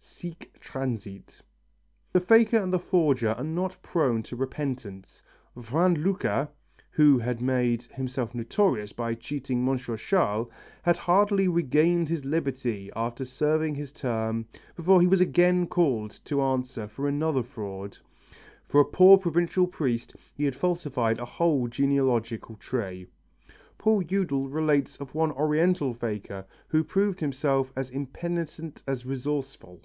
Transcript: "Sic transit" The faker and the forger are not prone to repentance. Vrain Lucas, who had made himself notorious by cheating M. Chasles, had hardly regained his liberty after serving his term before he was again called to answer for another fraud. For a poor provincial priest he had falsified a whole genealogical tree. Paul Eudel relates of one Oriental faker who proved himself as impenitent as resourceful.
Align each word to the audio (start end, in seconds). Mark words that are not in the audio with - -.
"Sic 0.00 0.58
transit" 0.58 1.42
The 2.14 2.18
faker 2.20 2.56
and 2.56 2.72
the 2.72 2.78
forger 2.80 3.30
are 3.30 3.44
not 3.44 3.76
prone 3.82 4.22
to 4.24 4.34
repentance. 4.34 5.22
Vrain 5.54 5.94
Lucas, 6.02 6.48
who 6.90 7.18
had 7.20 7.40
made 7.40 7.84
himself 7.84 8.34
notorious 8.34 8.92
by 8.92 9.14
cheating 9.14 9.68
M. 9.68 9.76
Chasles, 9.76 10.48
had 10.82 10.96
hardly 10.96 11.46
regained 11.46 12.08
his 12.08 12.24
liberty 12.24 12.90
after 12.96 13.24
serving 13.24 13.76
his 13.76 13.92
term 13.92 14.46
before 14.74 15.00
he 15.00 15.06
was 15.06 15.20
again 15.20 15.68
called 15.68 16.18
to 16.24 16.42
answer 16.42 16.88
for 16.88 17.06
another 17.06 17.44
fraud. 17.44 17.98
For 18.64 18.80
a 18.80 18.84
poor 18.84 19.18
provincial 19.18 19.68
priest 19.68 20.16
he 20.34 20.44
had 20.44 20.56
falsified 20.56 21.20
a 21.20 21.24
whole 21.24 21.68
genealogical 21.68 22.56
tree. 22.56 23.06
Paul 23.76 24.02
Eudel 24.02 24.48
relates 24.48 24.96
of 24.96 25.14
one 25.14 25.30
Oriental 25.30 25.94
faker 25.94 26.44
who 26.66 26.82
proved 26.82 27.20
himself 27.20 27.72
as 27.76 27.90
impenitent 27.90 28.82
as 28.88 29.06
resourceful. 29.06 29.80